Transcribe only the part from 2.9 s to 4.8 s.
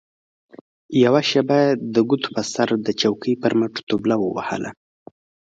چوکۍ پر مټو طبله ووهله.